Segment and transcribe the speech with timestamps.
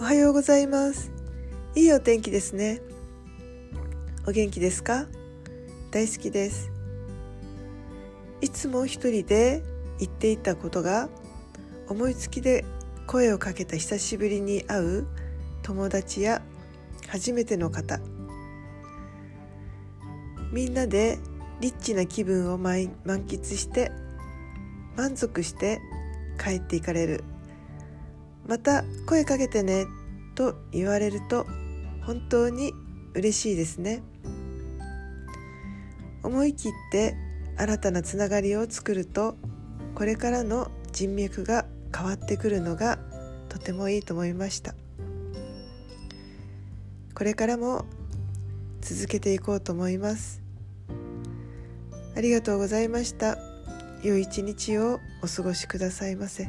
[0.00, 1.12] おはようございます。
[1.74, 2.80] いいお天気ですね。
[4.26, 5.04] お元気ですか？
[5.90, 6.72] 大好きです。
[8.40, 9.62] いつも一人で
[9.98, 11.10] 言っていたことが
[11.86, 12.64] 思いつきで
[13.06, 15.06] 声をかけた久しぶりに会う
[15.60, 16.40] 友達や
[17.06, 18.00] 初めての方。
[20.50, 21.18] みんなで
[21.60, 23.92] リッチな気分を満喫して
[24.96, 25.78] 満足して
[26.42, 27.22] 帰っていかれる。
[28.50, 29.86] また声かけてね
[30.34, 31.46] と言われると
[32.04, 32.72] 本当に
[33.14, 34.02] 嬉しいですね。
[36.24, 37.14] 思い切って
[37.56, 39.36] 新たなつながりを作ると
[39.94, 41.64] これからの人脈が
[41.96, 42.98] 変わってくるのが
[43.48, 44.74] とてもいいと思いました。
[47.14, 47.84] これからも
[48.80, 50.42] 続けていこうと思います。
[52.16, 53.38] ありがとうございました。
[54.02, 56.48] 良い一日をお過ごしくださいませ。